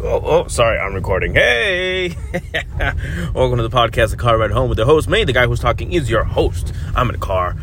[0.00, 1.34] Oh, oh, sorry, I'm recording.
[1.34, 2.10] Hey!
[3.34, 5.08] Welcome to the podcast, The Car Ride Home with the host.
[5.08, 6.72] Me, the guy who's talking, is your host.
[6.94, 7.56] I'm in a car,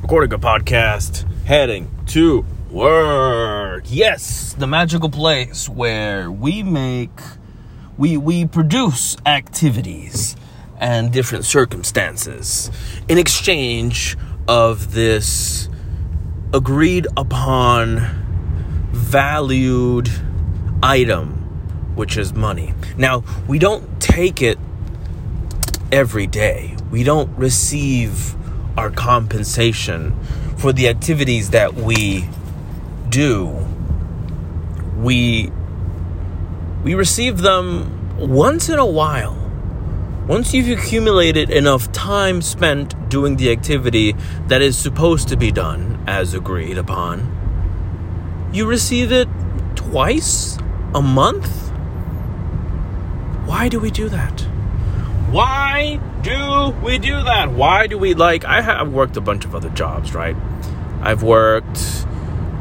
[0.00, 3.82] recording a podcast, heading to work.
[3.88, 7.10] Yes, the magical place where we make,
[7.98, 10.36] we, we produce activities
[10.78, 12.70] and different circumstances
[13.08, 14.16] in exchange
[14.46, 15.68] of this
[16.52, 17.98] agreed upon,
[18.92, 20.08] valued
[20.80, 21.43] item
[21.94, 22.74] which is money.
[22.96, 24.58] Now, we don't take it
[25.90, 26.76] every day.
[26.90, 28.34] We don't receive
[28.76, 30.18] our compensation
[30.56, 32.28] for the activities that we
[33.08, 33.66] do.
[34.96, 35.52] We
[36.82, 39.40] we receive them once in a while.
[40.26, 44.14] Once you've accumulated enough time spent doing the activity
[44.48, 47.30] that is supposed to be done as agreed upon,
[48.52, 49.28] you receive it
[49.74, 50.58] twice
[50.94, 51.70] a month
[53.54, 54.40] why do we do that?
[55.30, 57.52] Why do we do that?
[57.52, 58.44] Why do we like?
[58.44, 60.34] I have worked a bunch of other jobs, right?
[61.00, 61.78] I've worked.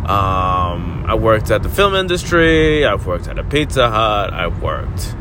[0.05, 2.86] Um, I worked at the film industry.
[2.86, 4.33] I've worked at a Pizza Hut.
[4.33, 5.16] I've worked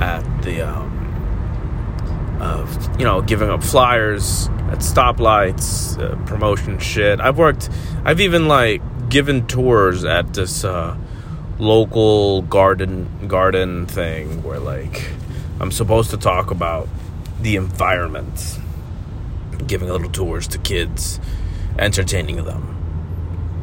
[0.00, 7.18] at the, um, uh, you know, giving up flyers at stoplights, uh, promotion shit.
[7.18, 7.68] I've worked.
[8.04, 10.96] I've even like given tours at this uh,
[11.58, 15.08] local garden garden thing where like
[15.60, 16.88] I'm supposed to talk about
[17.40, 18.58] the environment,
[19.66, 21.18] giving little tours to kids,
[21.78, 22.72] entertaining them.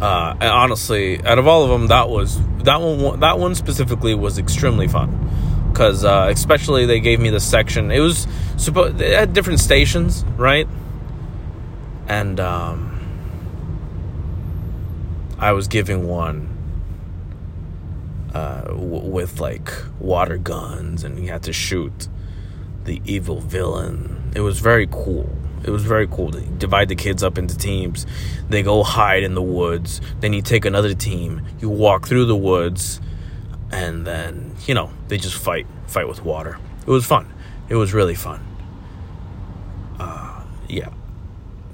[0.02, 3.20] Uh, and honestly, out of all of them, that was that one.
[3.20, 7.92] That one specifically was extremely fun because, uh, especially, they gave me the section.
[7.92, 8.28] It was
[8.58, 8.98] supposed.
[8.98, 10.68] They had different stations, right?
[12.08, 13.00] And um,
[15.40, 16.53] I was giving one
[18.34, 22.08] uh, w- with like water guns, and you had to shoot
[22.86, 24.31] the evil villain.
[24.36, 25.30] It was very cool.
[25.63, 26.30] It was very cool.
[26.31, 28.06] They divide the kids up into teams.
[28.50, 30.02] They go hide in the woods.
[30.19, 31.41] Then you take another team.
[31.59, 33.00] You walk through the woods,
[33.72, 36.58] and then you know they just fight, fight with water.
[36.81, 37.31] It was fun.
[37.69, 38.46] It was really fun.
[40.00, 40.90] Uh, yeah.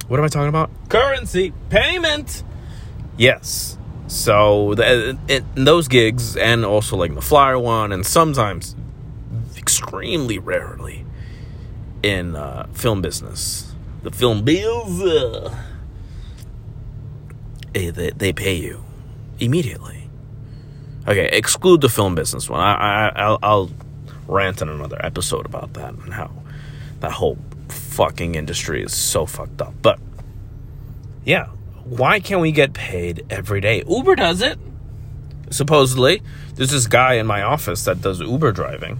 [0.07, 0.69] What am I talking about?
[0.89, 2.43] Currency payment.
[3.17, 3.77] Yes.
[4.09, 8.75] So the, in those gigs, and also like the flyer one, and sometimes,
[9.55, 11.05] extremely rarely,
[12.01, 15.55] in uh, film business, the film bills, uh,
[17.75, 18.83] eh, they, they pay you
[19.39, 20.09] immediately.
[21.07, 22.61] Okay, exclude the film business one.
[22.61, 23.71] I, I I'll, I'll
[24.27, 26.31] rant in another episode about that and how
[27.01, 27.37] that whole
[27.67, 29.75] fucking industry is so fucked up.
[29.83, 29.99] But
[31.25, 31.49] yeah,
[31.89, 33.83] why can't we get paid every day?
[33.87, 34.59] Uber does it.
[35.49, 36.21] Supposedly,
[36.53, 38.99] there's this guy in my office that does Uber driving,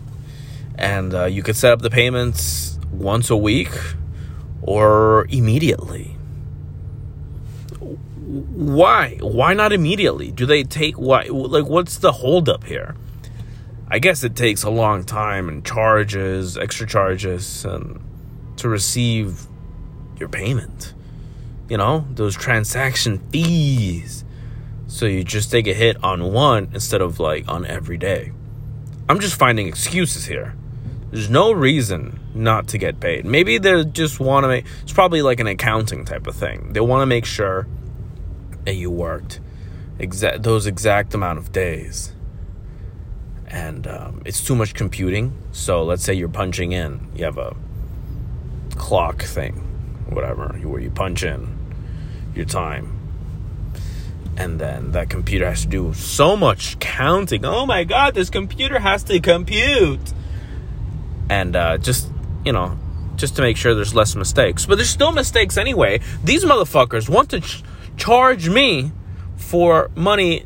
[0.75, 3.69] and uh, you could set up the payments once a week
[4.63, 6.17] or immediately.
[7.79, 9.17] Why?
[9.21, 10.31] Why not immediately?
[10.31, 11.27] Do they take why?
[11.29, 12.95] Like, what's the holdup here?
[13.87, 18.01] I guess it takes a long time and charges, extra charges, and
[18.57, 19.45] to receive
[20.19, 20.95] your payment
[21.69, 24.25] you know, those transaction fees.
[24.87, 28.31] So you just take a hit on one instead of like on every day.
[29.07, 30.55] I'm just finding excuses here.
[31.11, 33.25] There's no reason not to get paid.
[33.25, 36.73] Maybe they just want to make it's probably like an accounting type of thing.
[36.73, 37.67] They want to make sure
[38.65, 39.39] that you worked
[39.99, 42.13] exact those exact amount of days.
[43.47, 45.33] And um, it's too much computing.
[45.51, 47.55] So let's say you're punching in, you have a
[48.75, 49.55] clock thing,
[50.09, 51.58] whatever, where you punch in
[52.35, 52.95] your time.
[54.37, 57.43] And then that computer has to do so much counting.
[57.43, 60.13] Oh my god, this computer has to compute.
[61.29, 62.09] And uh, just,
[62.45, 62.77] you know,
[63.17, 64.65] just to make sure there's less mistakes.
[64.65, 65.99] But there's still mistakes anyway.
[66.23, 67.63] These motherfuckers want to ch-
[67.97, 68.91] charge me
[69.35, 70.45] for money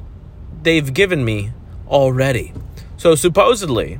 [0.63, 1.51] they've given me
[1.87, 2.53] already.
[2.97, 3.99] So supposedly,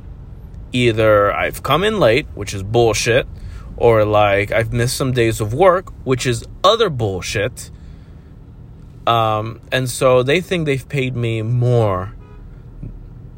[0.72, 3.26] either I've come in late, which is bullshit,
[3.76, 7.70] or like I've missed some days of work, which is other bullshit.
[9.06, 12.14] Um, and so they think they've paid me more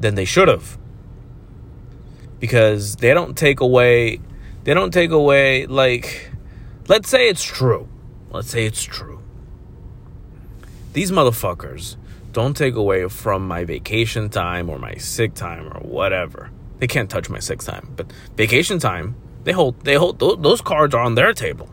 [0.01, 0.79] than they should have.
[2.39, 4.21] Because they don't take away
[4.65, 6.31] they don't take away like
[6.89, 7.89] let's say it's true.
[8.31, 9.23] Let's say it's true.
[10.93, 11.97] These motherfuckers
[12.33, 16.51] don't take away from my vacation time or my sick time or whatever.
[16.79, 19.17] They can't touch my sick time but vacation time
[19.47, 21.71] they hold they hold those cards are on their table.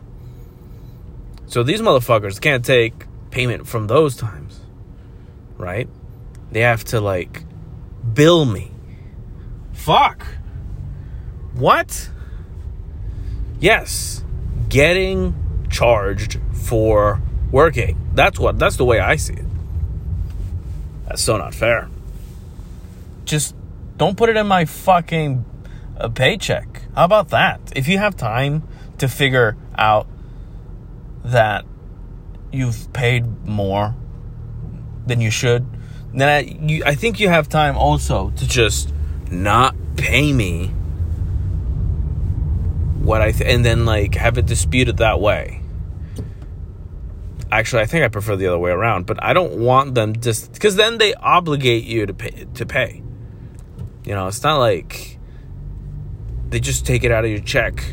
[1.46, 4.60] So these motherfuckers can't take payment from those times.
[5.58, 5.88] Right?
[6.50, 7.44] They have to like
[8.14, 8.70] bill me
[9.84, 10.26] Fuck.
[11.52, 12.08] What?
[13.60, 14.24] Yes,
[14.70, 15.34] getting
[15.68, 18.00] charged for working.
[18.14, 19.44] That's what that's the way I see it.
[21.06, 21.90] That's so not fair.
[23.26, 23.54] Just
[23.98, 25.44] don't put it in my fucking
[25.98, 26.83] uh, paycheck.
[26.94, 27.60] How about that?
[27.74, 28.62] If you have time
[28.98, 30.06] to figure out
[31.24, 31.64] that
[32.52, 33.94] you've paid more
[35.06, 35.66] than you should,
[36.12, 38.92] then I, you, I think you have time also to just
[39.30, 40.68] not pay me
[43.00, 45.60] what I th- and then like have it disputed that way.
[47.50, 50.52] Actually, I think I prefer the other way around, but I don't want them just
[50.52, 53.02] because then they obligate you to pay to pay.
[54.04, 55.13] You know, it's not like
[56.54, 57.84] they just take it out of your check.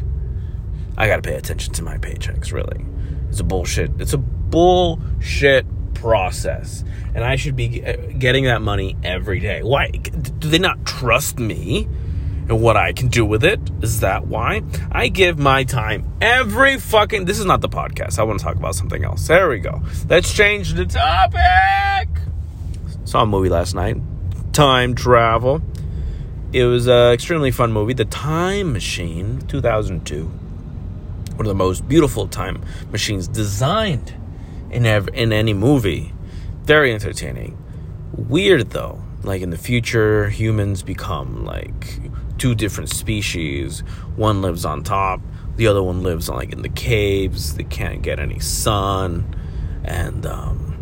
[0.96, 2.86] I got to pay attention to my paychecks, really.
[3.30, 3.90] It's a bullshit.
[4.00, 5.66] It's a bullshit
[5.96, 6.84] process.
[7.16, 9.64] And I should be uh, getting that money every day.
[9.64, 9.88] Why?
[9.90, 11.88] Do they not trust me
[12.50, 13.60] and what I can do with it?
[13.82, 14.62] Is that why?
[14.92, 17.26] I give my time every fucking.
[17.26, 18.20] This is not the podcast.
[18.20, 19.28] I want to talk about something else.
[19.28, 19.82] There we go.
[20.08, 22.10] Let's change the topic.
[23.06, 23.98] Saw a movie last night.
[24.54, 25.64] Time travel.
[26.54, 27.94] It was an extremely fun movie.
[27.94, 30.26] The Time Machine, 2002.
[30.26, 32.62] One of the most beautiful time
[32.92, 34.14] machines designed
[34.70, 36.14] in ev- in any movie.
[36.64, 37.58] Very entertaining.
[38.12, 39.02] Weird though.
[39.24, 42.00] Like in the future, humans become like
[42.38, 43.80] two different species.
[44.18, 45.22] One lives on top,
[45.56, 47.56] the other one lives like in the caves.
[47.56, 49.36] They can't get any sun,
[49.86, 50.76] and um,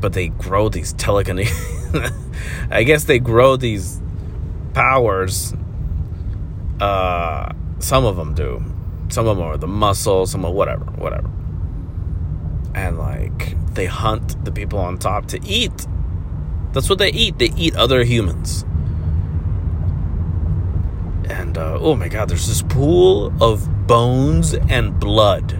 [0.00, 2.12] but they grow these telekinetic.
[2.72, 4.00] I guess they grow these
[4.74, 5.54] powers.
[6.80, 8.62] Uh, some of them do.
[9.08, 10.26] Some of them are the muscle.
[10.26, 11.30] Some of whatever, whatever.
[12.74, 15.86] And like they hunt the people on top to eat.
[16.72, 17.38] That's what they eat.
[17.38, 18.64] They eat other humans.
[21.28, 25.58] And uh, oh my god, there's this pool of bones and blood.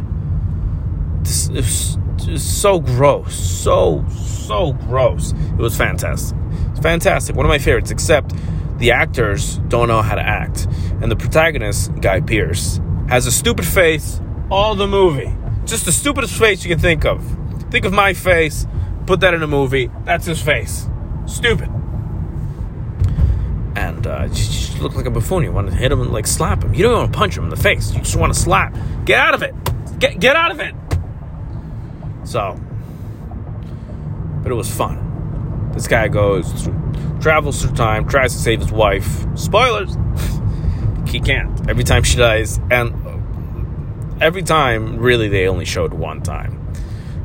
[1.22, 1.98] This is
[2.42, 5.32] so gross, so so gross.
[5.32, 6.36] It was fantastic.
[6.70, 7.36] It's fantastic.
[7.36, 7.90] One of my favorites.
[7.90, 8.32] Except
[8.78, 10.66] the actors don't know how to act,
[11.02, 14.20] and the protagonist, Guy Pearce, has a stupid face
[14.50, 15.34] all the movie.
[15.64, 17.22] Just the stupidest face you can think of.
[17.70, 18.66] Think of my face,
[19.06, 19.90] put that in a movie.
[20.04, 20.88] That's his face.
[21.26, 21.68] Stupid.
[23.76, 25.44] And uh, just, just look like a buffoon.
[25.44, 26.74] You want to hit him and like slap him.
[26.74, 27.92] You don't want to punch him in the face.
[27.92, 28.74] You just want to slap.
[29.04, 29.54] Get out of it.
[29.98, 30.74] Get get out of it.
[32.24, 32.58] So,
[34.42, 35.07] but it was fun.
[35.72, 36.68] This guy goes,
[37.20, 39.26] travels through time, tries to save his wife.
[39.36, 39.96] Spoilers.
[41.06, 41.68] he can't.
[41.68, 42.92] Every time she dies, and
[44.20, 46.58] every time, really, they only showed one time.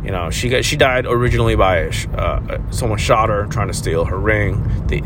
[0.04, 4.04] You know, she got she died originally by uh, someone shot her trying to steal
[4.06, 4.86] her ring.
[4.88, 5.02] The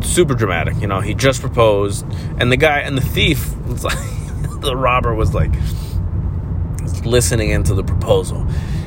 [0.00, 0.76] super dramatic.
[0.80, 2.04] You know, he just proposed,
[2.38, 3.54] and the guy and the thief,
[3.84, 5.52] like, the robber, was like
[7.04, 8.46] listening into the proposal.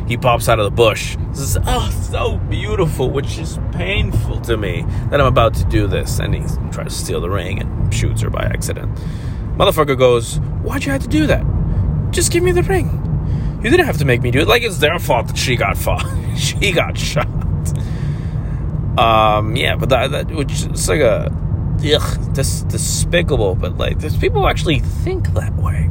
[0.10, 1.16] He pops out of the bush.
[1.34, 6.20] Says, "Oh, so beautiful," which is painful to me that I'm about to do this.
[6.20, 6.42] And he
[6.72, 8.90] tries to steal the ring and shoots her by accident.
[9.56, 11.46] Motherfucker goes, "Why'd you have to do that?
[12.10, 13.06] Just give me the ring."
[13.64, 14.48] You didn't have to make me do it.
[14.48, 16.08] Like it's their fault that she got fought.
[16.38, 17.28] she got shot.
[18.98, 21.32] Um, yeah, but that, that which it's like a
[21.86, 23.56] ugh, this despicable.
[23.56, 25.90] But like, there's people who actually think that way.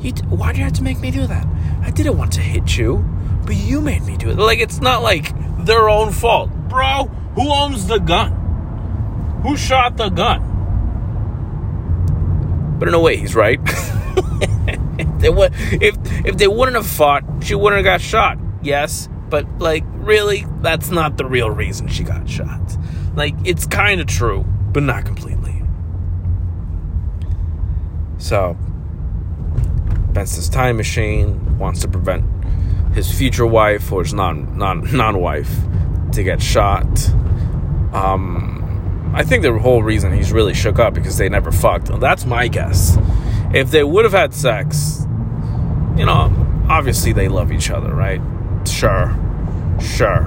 [0.00, 1.46] You, why'd you have to make me do that?
[1.82, 3.04] I didn't want to hit you,
[3.44, 4.38] but you made me do it.
[4.38, 5.32] Like it's not like
[5.64, 7.04] their own fault, bro.
[7.34, 9.40] Who owns the gun?
[9.42, 10.52] Who shot the gun?
[12.78, 13.60] But in a way, he's right.
[13.64, 18.38] if they would, if if they wouldn't have fought, she wouldn't have got shot.
[18.62, 22.76] Yes, but like really, that's not the real reason she got shot.
[23.14, 25.62] Like it's kind of true, but not completely.
[28.18, 28.56] So,
[30.12, 32.24] Ben's time machine wants to prevent
[32.94, 35.50] his future wife or his non non non wife
[36.12, 36.86] to get shot.
[37.92, 41.88] Um, I think the whole reason he's really shook up because they never fucked.
[42.00, 42.98] That's my guess.
[43.52, 45.06] If they would have had sex,
[45.96, 46.32] you know,
[46.68, 48.20] obviously they love each other, right?
[48.66, 49.14] Sure,
[49.80, 50.24] sure.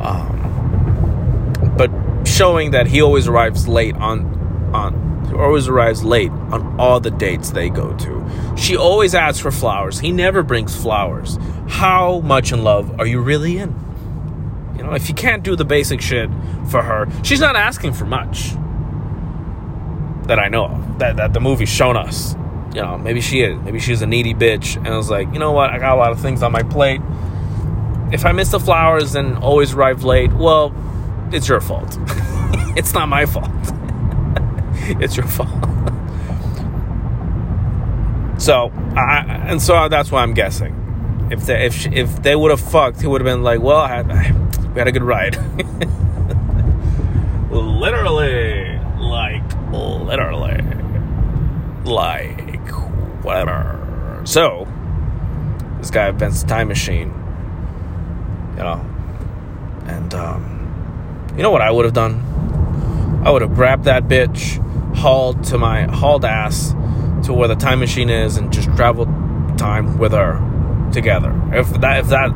[0.00, 1.90] Um, but
[2.26, 4.36] showing that he always arrives late on
[4.72, 8.54] on always arrives late on all the dates they go to.
[8.56, 10.00] She always asks for flowers.
[10.00, 11.38] He never brings flowers.
[11.68, 13.74] How much in love are you really in?
[14.76, 16.30] You know, if you can't do the basic shit
[16.70, 18.52] for her, she's not asking for much.
[20.26, 20.98] That I know of.
[20.98, 22.34] That that the movie's shown us.
[22.74, 23.58] You know, maybe she is.
[23.60, 24.76] Maybe she's a needy bitch.
[24.76, 25.70] And I was like, you know what?
[25.70, 27.00] I got a lot of things on my plate.
[28.12, 30.74] If I miss the flowers and always arrive late, well,
[31.32, 31.96] it's your fault.
[32.76, 33.50] it's not my fault.
[35.00, 35.48] it's your fault.
[38.40, 40.74] so, I, and so that's why I'm guessing.
[41.30, 43.76] If they if she, if they would have fucked, he would have been like, "Well,
[43.76, 44.32] I I,
[44.72, 45.36] we had a good ride."
[47.50, 50.62] literally, like literally,
[51.84, 52.70] like
[53.22, 54.22] whatever.
[54.24, 54.66] So,
[55.78, 57.08] this guy invents a time machine,
[58.56, 58.86] you know,
[59.86, 62.24] and um, you know what I would have done?
[63.24, 64.64] I would have grabbed that bitch,
[64.94, 66.74] hauled to my hauled ass
[67.24, 69.08] to where the time machine is, and just traveled
[69.58, 70.38] time with her
[70.92, 71.32] together.
[71.52, 72.30] If that, if that,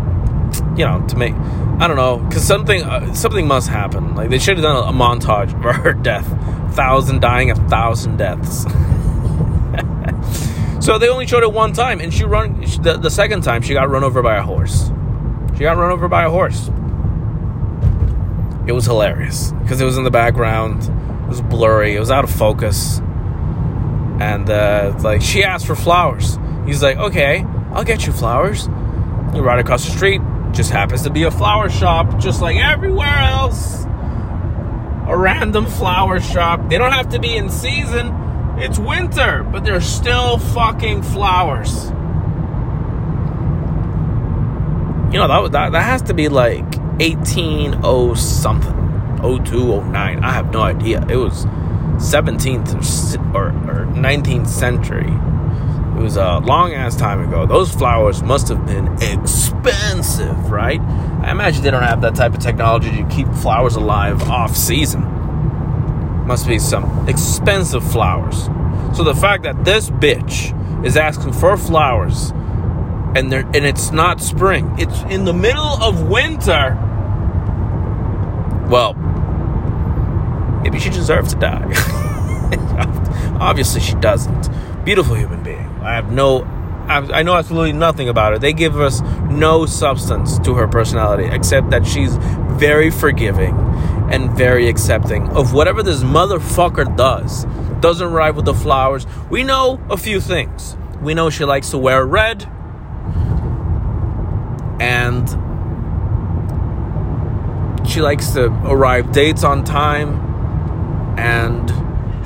[0.77, 4.15] you know, to make, I don't know, because something, uh, something must happen.
[4.15, 6.27] Like they should have done a, a montage of her death,
[6.75, 8.63] thousand dying, a thousand deaths.
[10.85, 13.75] so they only showed it one time, and she run the, the second time she
[13.75, 14.91] got run over by a horse.
[15.55, 16.69] She got run over by a horse.
[18.67, 20.91] It was hilarious because it was in the background.
[21.33, 21.97] Was blurry.
[21.97, 22.99] It was out of focus.
[24.21, 26.39] And uh, like she asked for flowers.
[26.67, 28.67] He's like, okay, I'll get you flowers.
[29.33, 30.21] You're right across the street.
[30.53, 33.85] Just happens to be a flower shop, just like everywhere else.
[35.09, 36.69] A random flower shop.
[36.69, 38.13] They don't have to be in season.
[38.59, 41.87] It's winter, but there's still fucking flowers.
[45.15, 48.82] You know, that, that, that has to be like 180 something.
[49.23, 50.25] 02, 09.
[50.25, 51.05] I have no idea.
[51.09, 51.47] It was
[51.97, 55.13] 17th or, or, or 19th century
[55.97, 57.47] it was a long ass time ago.
[57.47, 60.81] Those flowers must have been expensive, right?
[60.81, 65.03] I imagine they don't have that type of technology to keep flowers alive off season.
[66.27, 68.47] Must be some expensive flowers.
[68.97, 72.31] So the fact that this bitch is asking for flowers
[73.15, 76.75] and they and it's not spring, it's in the middle of winter.
[78.69, 78.95] Well,
[80.63, 81.63] maybe she deserves to die.
[83.41, 84.49] Obviously, she doesn't.
[84.85, 85.69] Beautiful human being.
[85.83, 86.45] I have no,
[86.89, 88.39] I know absolutely nothing about her.
[88.39, 89.01] They give us
[89.31, 93.57] no substance to her personality except that she's very forgiving
[94.11, 97.47] and very accepting of whatever this motherfucker does.
[97.81, 99.07] Doesn't ride with the flowers.
[99.31, 100.77] We know a few things.
[101.01, 102.49] We know she likes to wear red.
[104.81, 105.29] And
[107.89, 110.32] she likes to arrive dates on time.
[111.17, 111.71] And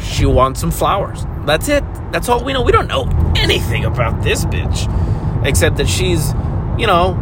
[0.00, 1.26] she wants some flowers.
[1.44, 1.84] That's it.
[2.12, 2.62] That's all we know.
[2.62, 4.86] We don't know anything about this bitch.
[5.44, 6.32] Except that she's,
[6.78, 7.14] you know,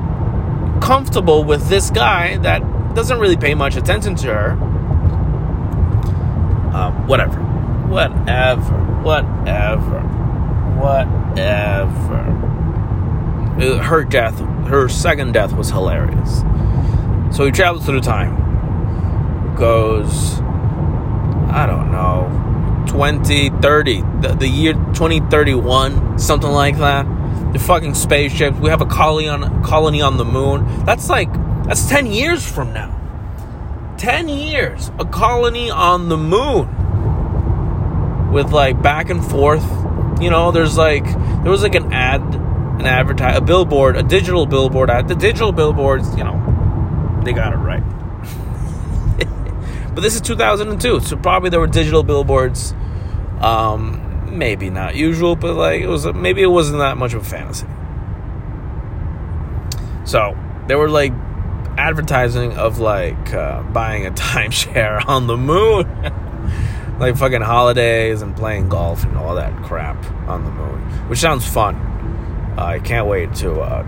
[0.83, 2.61] comfortable with this guy that
[2.94, 4.50] doesn't really pay much attention to her.
[6.75, 7.40] Um, whatever.
[7.88, 8.75] Whatever.
[9.02, 10.00] Whatever.
[10.80, 12.35] Whatever.
[13.61, 16.40] Uh, her death, her second death was hilarious.
[17.30, 19.54] So he travels through time.
[19.54, 20.40] Goes,
[21.54, 27.06] I don't know, 2030, the, the year 2031, something like that.
[27.52, 28.58] The fucking spaceships.
[28.58, 30.84] We have a colony on colony on the moon.
[30.84, 31.32] That's like
[31.64, 32.90] that's 10 years from now.
[33.99, 36.68] 10 years, a colony on the moon
[38.32, 39.64] with like back and forth.
[40.20, 44.44] You know, there's like there was like an ad, an advertise, a billboard, a digital
[44.44, 45.06] billboard ad.
[45.06, 47.84] The digital billboards, you know, they got it right.
[49.94, 52.74] But this is 2002, so probably there were digital billboards.
[53.40, 57.24] Um, maybe not usual, but like it was maybe it wasn't that much of a
[57.24, 57.66] fantasy.
[60.04, 60.36] So
[60.66, 61.12] there were like
[61.76, 65.86] advertising of like uh, buying a timeshare on the moon,
[66.98, 71.46] like fucking holidays and playing golf and all that crap on the moon, which sounds
[71.46, 71.76] fun.
[72.56, 73.82] Uh, I can't wait to, uh,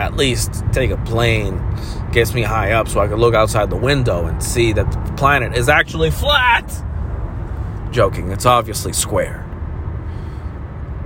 [0.00, 1.62] at least take a plane
[2.10, 5.12] gets me high up so I can look outside the window and see that the
[5.12, 6.72] planet is actually flat.
[7.92, 9.46] Joking, it's obviously square.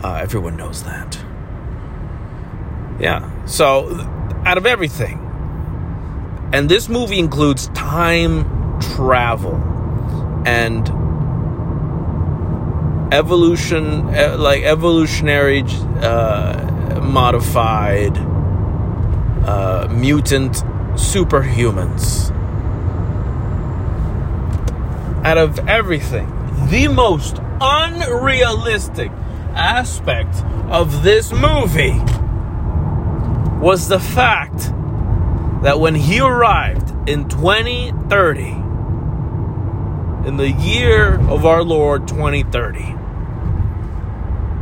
[0.02, 1.18] Uh, everyone knows that.
[3.00, 3.90] Yeah, so
[4.46, 5.18] out of everything,
[6.52, 9.56] and this movie includes time travel
[10.46, 10.88] and
[13.12, 14.06] evolution,
[14.38, 15.64] like evolutionary
[16.00, 18.33] uh, modified
[19.46, 20.52] uh, mutant
[20.94, 22.30] superhumans.
[25.24, 26.28] Out of everything,
[26.70, 29.10] the most unrealistic
[29.54, 30.36] aspect
[30.68, 31.98] of this movie
[33.60, 34.70] was the fact
[35.62, 38.64] that when he arrived in 2030,
[40.28, 42.80] in the year of our Lord 2030,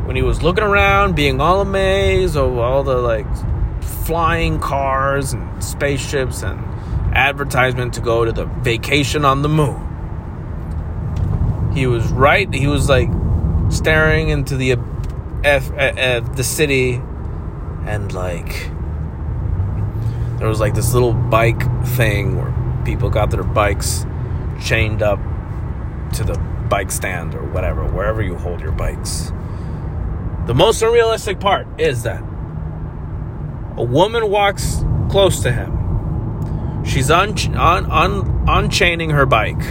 [0.07, 3.27] when he was looking around, being all amazed of all the like
[3.92, 6.58] flying cars and spaceships and
[7.14, 9.88] advertisement to go to the vacation on the moon.
[11.75, 12.52] He was right.
[12.52, 13.08] He was like
[13.70, 14.76] staring into the
[15.44, 17.00] F, uh, uh, the city,
[17.87, 18.70] and like
[20.38, 22.52] there was like this little bike thing where
[22.84, 24.04] people got their bikes
[24.61, 25.18] chained up
[26.14, 29.32] to the bike stand or whatever, wherever you hold your bikes.
[30.46, 32.22] The most unrealistic part is that
[33.76, 36.85] a woman walks close to him.
[36.85, 39.62] She's un- un- un- unchaining her bike.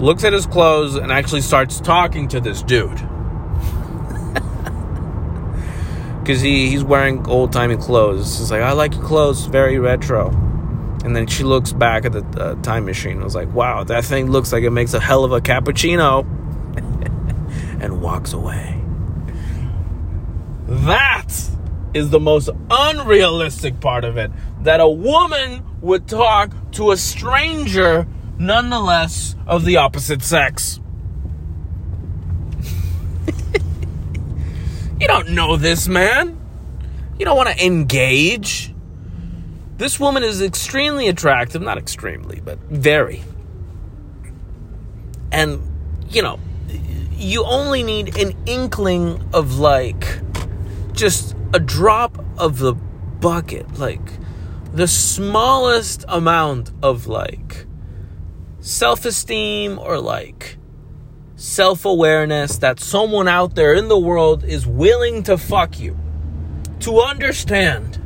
[0.00, 3.00] Looks at his clothes and actually starts talking to this dude.
[6.20, 8.38] Because he, he's wearing old timey clothes.
[8.38, 10.30] He's like, I like your clothes, very retro.
[11.04, 14.06] And then she looks back at the uh, time machine and was like, wow, that
[14.06, 16.24] thing looks like it makes a hell of a cappuccino.
[17.82, 18.83] and walks away.
[20.66, 21.32] That
[21.92, 24.30] is the most unrealistic part of it.
[24.62, 28.06] That a woman would talk to a stranger,
[28.38, 30.80] nonetheless, of the opposite sex.
[35.00, 36.40] you don't know this man.
[37.18, 38.74] You don't want to engage.
[39.76, 43.22] This woman is extremely attractive, not extremely, but very.
[45.30, 45.60] And,
[46.08, 46.40] you know,
[47.16, 50.23] you only need an inkling of like
[50.94, 54.12] just a drop of the bucket, like
[54.72, 57.66] the smallest amount of like
[58.60, 60.56] self esteem or like
[61.36, 65.98] self awareness that someone out there in the world is willing to fuck you.
[66.80, 68.00] To understand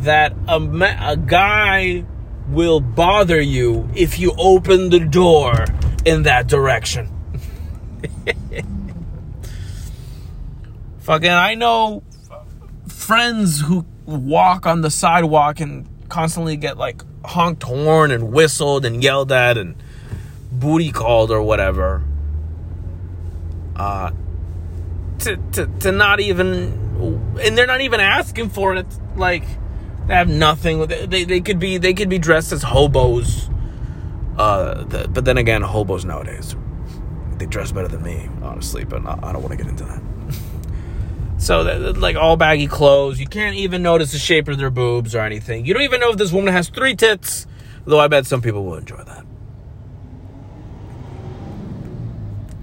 [0.00, 2.04] that a, a guy
[2.48, 5.64] will bother you if you open the door
[6.04, 7.08] in that direction.
[11.02, 12.02] Fucking, I know
[12.86, 19.02] friends who walk on the sidewalk and constantly get like honked horn and whistled and
[19.02, 19.74] yelled at and
[20.52, 22.04] booty called or whatever.
[23.74, 24.12] Uh,
[25.20, 28.86] to, to, to not even, and they're not even asking for it.
[29.16, 29.44] Like,
[30.06, 30.86] they have nothing.
[30.86, 33.48] They, they could be, they could be dressed as hobos.
[34.36, 36.56] Uh, the, but then again, hobos nowadays
[37.42, 40.00] they dress better than me, honestly, but I don't want to get into that.
[41.42, 41.62] So,
[41.96, 45.66] like all baggy clothes, you can't even notice the shape of their boobs or anything.
[45.66, 47.48] You don't even know if this woman has three tits,
[47.84, 49.26] though I bet some people will enjoy that.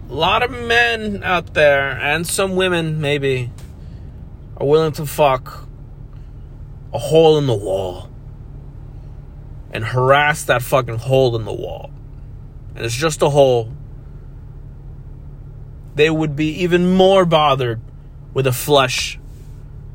[0.09, 3.51] A lot of men out there, and some women maybe,
[4.55, 5.67] are willing to fuck
[6.93, 8.09] a hole in the wall
[9.71, 11.91] and harass that fucking hole in the wall.
[12.75, 13.73] And it's just a hole
[15.95, 17.81] they would be even more bothered
[18.33, 19.19] with a flesh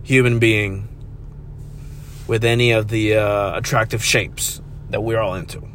[0.03, 0.89] human being
[2.27, 5.59] with any of the uh, attractive shapes that we're all into.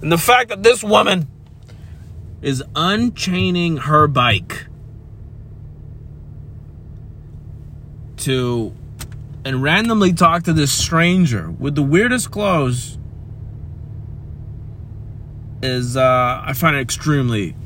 [0.00, 1.28] and the fact that this woman
[2.40, 4.66] is unchaining her bike
[8.16, 8.74] to
[9.44, 12.98] and randomly talk to this stranger with the weirdest clothes
[15.62, 17.56] is uh, I find it extremely,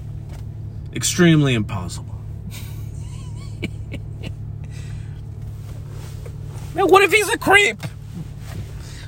[0.96, 2.14] extremely impossible.
[6.74, 7.78] Man, what if he's a creep?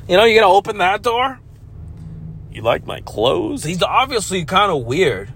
[0.06, 1.40] You know, you gotta open that door.
[2.52, 3.64] You like my clothes?
[3.64, 5.32] He's obviously kind of weird.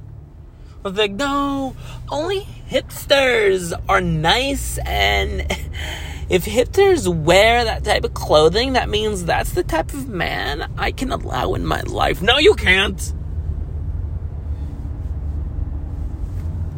[0.84, 1.76] I was like, no,
[2.10, 5.40] only hipsters are nice, and
[6.28, 10.90] if hipsters wear that type of clothing, that means that's the type of man I
[10.92, 12.22] can allow in my life.
[12.22, 13.12] No, you can't.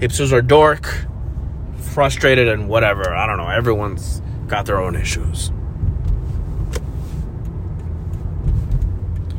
[0.04, 1.06] Hipsters are dork,
[1.78, 3.14] frustrated, and whatever.
[3.14, 3.48] I don't know.
[3.48, 5.50] Everyone's got their own issues.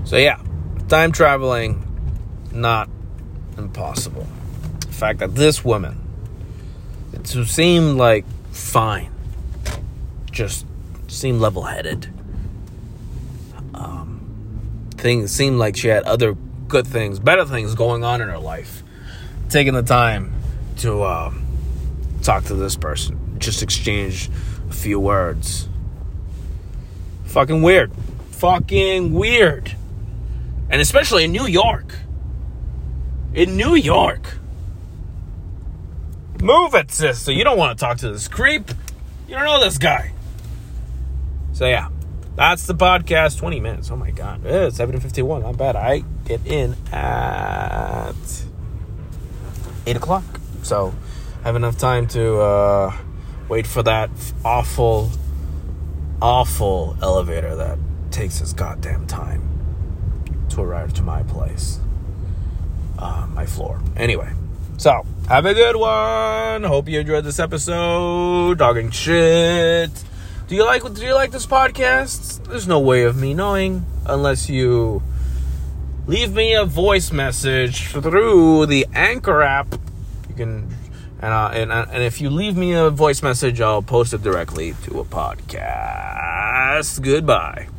[0.05, 0.39] So, yeah,
[0.87, 1.83] time traveling,
[2.51, 2.89] not
[3.57, 4.25] impossible.
[4.79, 6.01] The fact that this woman,
[7.13, 9.11] it seemed like fine,
[10.31, 10.65] just
[11.07, 12.07] seemed level headed.
[13.75, 16.33] Um, things seemed like she had other
[16.67, 18.81] good things, better things going on in her life.
[19.49, 20.33] Taking the time
[20.77, 21.45] to um,
[22.21, 24.29] talk to this person, just exchange
[24.69, 25.67] a few words.
[27.25, 27.91] Fucking weird.
[28.31, 29.75] Fucking weird.
[30.69, 31.95] And especially in New York.
[33.33, 34.37] In New York.
[36.41, 37.31] Move it, sister.
[37.31, 38.69] You don't want to talk to this creep.
[39.27, 40.11] You don't know this guy.
[41.53, 41.89] So yeah,
[42.35, 43.39] that's the podcast.
[43.39, 43.89] 20 minutes.
[43.89, 44.45] Oh my god.
[44.45, 45.41] It's 7.51.
[45.41, 45.75] Not bad.
[45.75, 48.13] I get in at
[49.85, 50.34] 8 o'clock.
[50.65, 50.95] So
[51.41, 52.97] I have enough time to uh,
[53.47, 54.09] wait for that
[54.43, 55.11] awful,
[56.19, 57.77] awful elevator that
[58.09, 59.43] takes its goddamn time.
[60.49, 61.79] to arrive to my place,
[62.97, 63.79] uh, my floor.
[63.95, 64.31] Anyway,
[64.77, 66.63] so have a good one.
[66.63, 68.57] Hope you enjoyed this episode.
[68.57, 69.91] Talking shit.
[70.47, 70.81] Do you like?
[70.95, 72.43] Do you like this podcast?
[72.47, 75.03] There's no way of me knowing unless you
[76.07, 79.75] leave me a voice message through the Anchor app.
[80.35, 80.75] You can,
[81.21, 84.21] and uh, and uh, and if you leave me a voice message, I'll post it
[84.21, 87.01] directly to a podcast.
[87.01, 87.69] Goodbye.